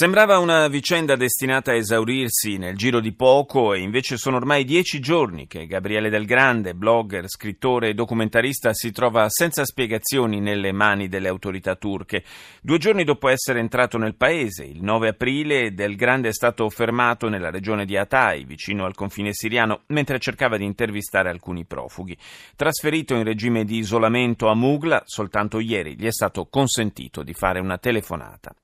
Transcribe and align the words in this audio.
Sembrava 0.00 0.38
una 0.38 0.68
vicenda 0.68 1.16
destinata 1.16 1.72
a 1.72 1.74
esaurirsi 1.74 2.56
nel 2.56 2.76
giro 2.76 3.00
di 3.00 3.12
poco 3.14 3.74
e 3.74 3.80
invece 3.80 4.16
sono 4.16 4.36
ormai 4.36 4.62
dieci 4.62 5.00
giorni 5.00 5.48
che 5.48 5.66
Gabriele 5.66 6.08
Del 6.08 6.24
Grande, 6.24 6.76
blogger, 6.76 7.28
scrittore 7.28 7.88
e 7.88 7.94
documentarista, 7.94 8.72
si 8.74 8.92
trova 8.92 9.28
senza 9.28 9.64
spiegazioni 9.64 10.38
nelle 10.38 10.70
mani 10.70 11.08
delle 11.08 11.26
autorità 11.26 11.74
turche. 11.74 12.22
Due 12.62 12.78
giorni 12.78 13.02
dopo 13.02 13.28
essere 13.28 13.58
entrato 13.58 13.98
nel 13.98 14.14
paese, 14.14 14.62
il 14.62 14.84
9 14.84 15.08
aprile, 15.08 15.74
Del 15.74 15.96
Grande 15.96 16.28
è 16.28 16.32
stato 16.32 16.70
fermato 16.70 17.28
nella 17.28 17.50
regione 17.50 17.84
di 17.84 17.96
Hatay, 17.96 18.44
vicino 18.44 18.84
al 18.84 18.94
confine 18.94 19.32
siriano, 19.32 19.80
mentre 19.86 20.20
cercava 20.20 20.56
di 20.56 20.64
intervistare 20.64 21.28
alcuni 21.28 21.64
profughi. 21.64 22.16
Trasferito 22.54 23.16
in 23.16 23.24
regime 23.24 23.64
di 23.64 23.78
isolamento 23.78 24.46
a 24.46 24.54
Mugla, 24.54 25.02
soltanto 25.06 25.58
ieri 25.58 25.96
gli 25.96 26.06
è 26.06 26.12
stato 26.12 26.46
consentito 26.46 27.24
di 27.24 27.34
fare 27.34 27.58
una 27.58 27.78
telefonata. 27.78 28.54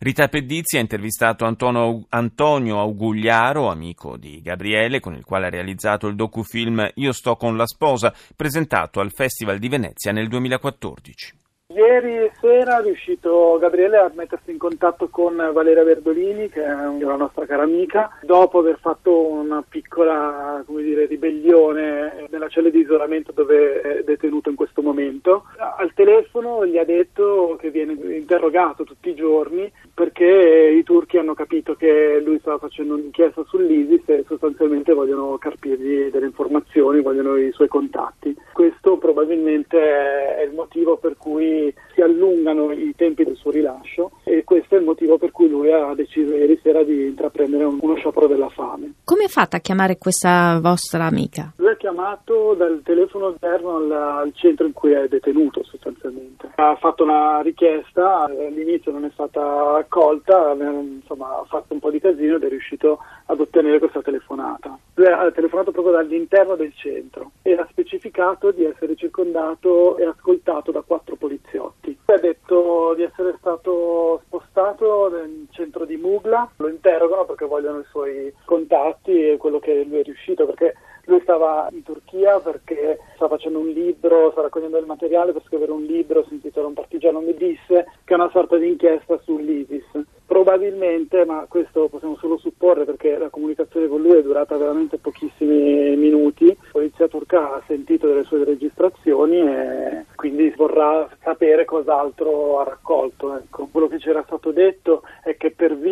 Rita 0.00 0.28
Pedizzi 0.28 0.76
ha 0.76 0.80
intervistato 0.80 1.44
Antonio, 1.44 2.78
Augugliaro, 2.78 3.68
amico 3.68 4.16
di 4.16 4.40
Gabriele, 4.40 5.00
con 5.00 5.14
il 5.14 5.24
quale 5.24 5.46
ha 5.46 5.50
realizzato 5.50 6.06
il 6.06 6.14
docufilm 6.14 6.88
Io 6.94 7.10
sto 7.10 7.34
con 7.34 7.56
la 7.56 7.66
sposa, 7.66 8.14
presentato 8.36 9.00
al 9.00 9.10
Festival 9.10 9.58
di 9.58 9.68
Venezia 9.68 10.12
nel 10.12 10.28
2014. 10.28 11.34
Ieri 11.70 12.30
sera 12.40 12.78
è 12.78 12.82
riuscito 12.82 13.58
Gabriele 13.60 13.98
a 13.98 14.10
mettersi 14.14 14.50
in 14.50 14.56
contatto 14.56 15.08
con 15.10 15.36
Valeria 15.36 15.84
Verdolini, 15.84 16.48
che 16.48 16.64
è 16.64 16.72
una 16.72 17.16
nostra 17.16 17.44
cara 17.44 17.64
amica, 17.64 18.18
dopo 18.22 18.60
aver 18.60 18.78
fatto 18.80 19.26
una 19.26 19.62
piccola 19.68 20.64
dire, 20.66 21.04
ribellione 21.04 22.26
nella 22.30 22.48
cella 22.48 22.70
di 22.70 22.80
isolamento 22.80 23.32
dove 23.32 23.82
è 23.82 24.02
detenuto 24.02 24.48
in 24.48 24.56
questo 24.56 24.80
momento. 24.80 25.44
Al 25.58 25.92
telefono 25.92 26.64
gli 26.64 26.78
ha 26.78 26.84
detto 26.84 27.58
che 27.60 27.70
viene 27.70 27.92
interrogato 28.16 28.84
tutti 28.84 29.10
i 29.10 29.14
giorni 29.14 29.70
perché 29.98 30.76
i 30.78 30.84
turchi 30.84 31.18
hanno 31.18 31.34
capito 31.34 31.74
che 31.74 32.22
lui 32.24 32.38
stava 32.38 32.58
facendo 32.58 32.94
un'inchiesta 32.94 33.42
sull'ISIS 33.48 34.08
e 34.10 34.24
sostanzialmente 34.28 34.94
vogliono 34.94 35.36
carpirgli 35.38 36.08
delle 36.12 36.26
informazioni, 36.26 37.02
vogliono 37.02 37.34
i 37.34 37.50
suoi 37.50 37.66
contatti. 37.66 38.32
Questo 38.52 38.96
probabilmente 38.98 39.76
è 39.76 40.42
il 40.42 40.54
motivo 40.54 40.98
per 40.98 41.16
cui 41.16 41.74
si 41.94 42.00
allungano 42.00 42.70
i 42.70 42.94
tempi 42.96 43.24
del 43.24 43.34
suo 43.34 43.50
rilascio 43.50 44.12
e 44.22 44.44
questo 44.44 44.76
è 44.76 44.78
il 44.78 44.84
motivo 44.84 45.18
per 45.18 45.32
cui 45.32 45.48
lui 45.48 45.72
ha 45.72 45.92
deciso 45.94 46.32
ieri 46.32 46.60
sera 46.62 46.84
di 46.84 47.06
intraprendere 47.06 47.64
uno 47.64 47.96
sciopero 47.96 48.28
della 48.28 48.50
fame. 48.50 48.92
Come 49.02 49.24
ha 49.24 49.28
fatto 49.28 49.56
a 49.56 49.58
chiamare 49.58 49.98
questa 49.98 50.60
vostra 50.62 51.06
amica? 51.06 51.54
Lui 51.56 51.70
ha 51.70 51.76
chiamato 51.76 52.54
dal 52.54 52.82
telefono 52.84 53.30
interno 53.30 53.74
al, 53.78 53.90
al 53.90 54.32
centro 54.34 54.64
in 54.64 54.72
cui 54.72 54.92
è 54.92 55.08
detenuto 55.08 55.64
sostanzialmente. 55.64 56.52
Ha 56.54 56.76
fatto 56.76 57.02
una 57.02 57.40
richiesta, 57.40 58.26
all'inizio 58.26 58.92
non 58.92 59.04
è 59.04 59.10
stata 59.12 59.84
accolta, 59.88 60.52
insomma 60.52 61.38
ha 61.38 61.44
fatto 61.44 61.72
un 61.72 61.80
po' 61.80 61.90
di 61.90 61.98
casino 61.98 62.36
ed 62.36 62.44
è 62.44 62.48
riuscito 62.48 62.98
ad 63.26 63.40
ottenere 63.40 63.78
questa 63.78 64.02
telefonata. 64.02 64.78
Lui 64.94 65.06
ha 65.06 65.30
telefonato 65.32 65.72
proprio 65.72 65.94
dall'interno 65.94 66.54
del 66.54 66.72
centro 66.74 67.32
e 67.42 67.54
ha 67.54 67.66
specificato 67.70 68.50
di 68.50 68.64
essere 68.64 68.94
circondato 68.94 69.96
e 69.96 70.04
ascoltato 70.04 70.70
da 70.70 70.82
quattro 70.82 71.16
poliziotti. 71.16 71.96
Ha 72.04 72.18
detto 72.18 72.94
di 72.94 73.02
essere 73.02 73.34
stato 73.38 74.20
spostato 74.26 75.08
nel 75.10 75.46
centro 75.50 75.84
di 75.84 75.96
Mugla, 75.96 76.50
lo 76.56 76.68
interrogano 76.68 77.24
perché 77.24 77.46
vogliono 77.46 77.80
i 77.80 77.86
suoi 77.90 78.32
contatti 78.44 79.30
e 79.30 79.36
quello 79.38 79.58
che 79.58 79.84
lui 79.84 80.00
è 80.00 80.02
riuscito, 80.02 80.46
perché 80.46 80.74
lui 81.08 81.20
stava 81.22 81.68
in 81.72 81.82
Turchia 81.82 82.38
perché 82.38 82.98
sta 83.14 83.28
facendo 83.28 83.58
un 83.58 83.68
libro, 83.68 84.30
sta 84.30 84.42
raccogliendo 84.42 84.76
del 84.76 84.86
materiale 84.86 85.32
per 85.32 85.42
scrivere 85.46 85.72
un 85.72 85.82
libro, 85.82 86.24
si 86.28 86.34
intitola 86.34 86.68
Un 86.68 86.74
partigiano 86.74 87.20
mi 87.20 87.34
disse, 87.34 87.86
che 88.04 88.12
è 88.12 88.14
una 88.14 88.30
sorta 88.30 88.56
di 88.56 88.68
inchiesta 88.68 89.18
sull'ISIS. 89.24 89.84
Probabilmente, 90.26 91.24
ma 91.24 91.46
questo 91.48 91.88
possiamo 91.88 92.16
solo 92.16 92.36
supporre 92.36 92.84
perché 92.84 93.16
la 93.16 93.30
comunicazione 93.30 93.88
con 93.88 94.02
lui 94.02 94.18
è 94.18 94.22
durata 94.22 94.58
veramente 94.58 94.98
pochissimi 94.98 95.96
minuti, 95.96 96.46
la 96.48 96.68
polizia 96.70 97.08
turca 97.08 97.54
ha 97.54 97.62
sentito 97.66 98.06
delle 98.06 98.24
sue 98.24 98.44
registrazioni 98.44 99.38
e 99.38 100.04
quindi 100.14 100.52
vorrà 100.54 101.08
sapere 101.22 101.64
cos'altro 101.64 102.60
ha 102.60 102.64
raccolto. 102.64 103.34
Ecco. 103.38 103.68
Quello 103.72 103.88
che 103.88 103.96
c'era 103.96 104.22
stato 104.26 104.52
detto 104.52 105.02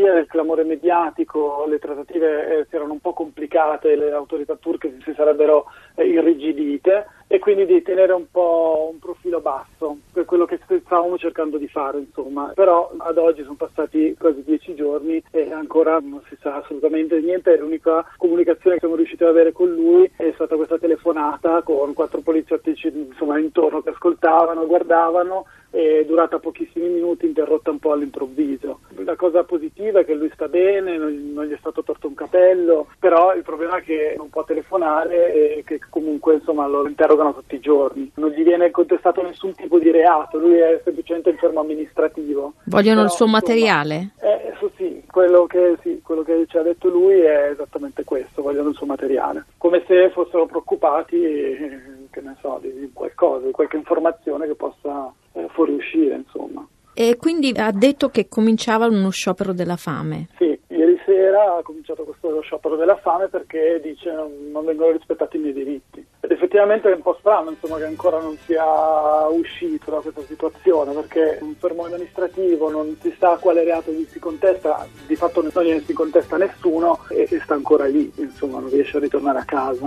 via 0.07 0.15
del 0.15 0.27
clamore 0.27 0.63
mediatico 0.63 1.65
le 1.67 1.81
trattative 1.81 2.59
eh, 2.59 2.67
si 2.69 2.77
erano 2.77 2.93
un 2.93 3.01
po' 3.01 3.13
complicate, 3.13 3.97
le 3.97 4.13
autorità 4.13 4.55
turche 4.55 4.97
si 5.03 5.13
sarebbero 5.15 5.67
eh, 5.97 6.07
irrigidite 6.07 7.09
e 7.27 7.41
quindi 7.41 7.67
di 7.67 7.83
tenere 7.83 8.13
un 8.13 8.31
po' 8.31 8.91
un 8.93 9.01
profilo 9.01 9.41
basso, 9.41 9.99
per 10.13 10.25
quello 10.25 10.45
che 10.45 10.61
stavamo 10.85 11.19
cercando 11.19 11.59
di 11.59 11.67
fare 11.67 11.99
insomma, 11.99 12.53
però 12.55 12.93
ad 12.99 13.19
oggi 13.19 13.43
sono 13.43 13.57
passati 13.57 14.15
quasi 14.17 14.45
dieci 14.45 14.77
giorni 14.77 15.21
e 15.33 15.53
ancora 15.53 15.99
non 15.99 16.23
si 16.29 16.37
sa 16.41 16.57
assolutamente 16.57 17.19
niente, 17.21 17.57
l'unica 17.57 18.07
comunicazione 18.17 18.75
che 18.75 18.81
siamo 18.81 18.95
riusciti 18.95 19.25
ad 19.25 19.31
avere 19.31 19.51
con 19.51 19.69
lui 19.75 20.09
è 20.17 20.31
stata 20.35 20.55
questa 20.55 20.79
telefonata 20.79 21.63
con 21.63 21.95
quattro 21.95 22.21
poliziotti 22.21 22.77
insomma 22.93 23.41
intorno 23.41 23.81
che 23.83 23.91
ascoltavano, 23.91 24.67
guardavano 24.67 25.47
è 25.77 26.05
durata 26.07 26.39
pochissimi 26.39 26.89
minuti, 26.89 27.27
interrotta 27.27 27.71
un 27.71 27.79
po' 27.79 27.93
all'improvviso. 27.93 28.81
La 29.05 29.17
cosa 29.17 29.45
positiva 29.45 30.01
è 30.01 30.05
che 30.05 30.15
lui 30.15 30.31
sta 30.33 30.49
bene, 30.49 30.97
non, 30.97 31.33
non, 31.35 31.45
gli 31.45 31.53
è 31.53 31.59
stato 31.59 31.83
torto 31.83 32.09
un 32.09 32.15
capello, 32.15 32.89
però 32.99 33.35
il 33.35 33.43
problema 33.43 33.77
è 33.77 33.83
che 33.83 34.15
non 34.17 34.31
può 34.31 34.45
telefonare 34.45 35.33
e 35.35 35.65
che 35.67 35.81
comunque 35.91 36.35
insomma, 36.35 36.67
lo 36.67 36.87
interrogano 36.87 37.35
tutti 37.35 37.57
i 37.57 37.61
giorni. 37.61 38.11
Non 38.15 38.31
gli 38.31 38.43
viene 38.43 38.71
contestato 38.71 39.23
nessun 39.23 39.55
tipo 39.55 39.79
di 39.79 39.91
reato, 39.91 40.39
lui 40.39 40.57
è 40.57 40.81
semplicemente 40.83 41.31
infermo 41.31 41.61
amministrativo. 41.61 42.55
Vogliono 42.65 43.03
però, 43.03 43.05
il 43.05 43.11
suo 43.11 43.27
insomma, 43.27 43.31
materiale? 43.33 44.11
Eh, 44.21 44.47
sì, 44.77 45.03
quello 45.11 45.47
che, 45.47 45.77
sì, 45.83 46.01
quello 46.03 46.23
che 46.23 46.45
ci 46.49 46.57
ha 46.57 46.63
detto 46.63 46.89
lui 46.89 47.21
è 47.21 47.51
esattamente 47.51 48.05
questo, 48.05 48.43
vogliono 48.43 48.71
il 48.71 48.75
suo 48.75 48.87
materiale. 48.87 49.47
Come 49.59 49.83
se 49.87 50.11
fossero 50.11 50.47
preoccupati, 50.47 51.23
eh, 51.23 51.81
che 52.11 52.21
ne 52.21 52.37
so, 52.41 52.59
di 52.61 52.91
qualcosa, 52.93 53.47
di 53.47 53.53
qualche 53.53 53.77
informazione 53.77 54.47
che 54.47 54.55
possa 54.55 55.13
eh, 55.37 55.47
fuoriuscire, 55.53 56.17
insomma. 56.17 56.67
E 56.99 57.17
quindi 57.19 57.53
ha 57.55 57.71
detto 57.73 58.09
che 58.09 58.27
cominciava 58.27 58.87
uno 58.87 59.11
sciopero 59.11 59.53
della 59.53 59.77
fame. 59.77 60.29
Sì, 60.39 60.59
ieri 60.69 60.99
sera 61.05 61.57
ha 61.59 61.63
cominciato 61.63 62.05
questo 62.05 62.41
sciopero 62.41 62.75
della 62.77 62.97
fame 62.97 63.29
perché 63.29 63.81
dice 63.83 64.11
non, 64.13 64.33
non 64.51 64.65
vengono 64.65 64.93
rispettati 64.93 65.37
i 65.37 65.41
miei 65.41 65.53
diritti. 65.53 66.03
Ed 66.21 66.31
effettivamente 66.31 66.91
è 66.91 66.95
un 66.95 67.03
po' 67.03 67.17
strano 67.19 67.51
insomma, 67.51 67.77
che 67.77 67.85
ancora 67.85 68.19
non 68.19 68.35
sia 68.47 69.29
uscito 69.29 69.91
da 69.91 69.99
questa 69.99 70.23
situazione 70.23 70.95
perché 70.95 71.39
un 71.43 71.55
fermo 71.57 71.85
amministrativo 71.85 72.71
non 72.71 72.97
si 73.03 73.15
sa 73.19 73.37
quale 73.37 73.63
reato 73.63 73.93
gli 73.93 74.07
si 74.09 74.19
contesta, 74.19 74.87
di 75.07 75.17
fatto 75.17 75.43
non 75.43 75.65
gliene 75.65 75.81
si 75.81 75.93
contesta 75.93 76.39
nessuno 76.39 77.01
e, 77.11 77.29
e 77.31 77.41
sta 77.41 77.53
ancora 77.53 77.85
lì, 77.85 78.11
insomma 78.17 78.59
non 78.59 78.71
riesce 78.71 78.97
a 78.97 79.01
ritornare 79.01 79.41
a 79.41 79.45
casa. 79.45 79.87